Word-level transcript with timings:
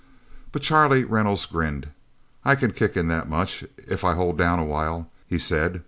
But 0.51 0.63
Charlie 0.63 1.03
Reynolds 1.03 1.45
grinned. 1.45 1.89
"I 2.43 2.55
can 2.55 2.71
kick 2.73 2.97
in 2.97 3.07
that 3.09 3.29
much, 3.29 3.63
if 3.77 4.03
I 4.03 4.15
hold 4.15 4.35
down 4.35 4.57
a 4.57 4.65
while," 4.65 5.11
he 5.27 5.37
said. 5.37 5.79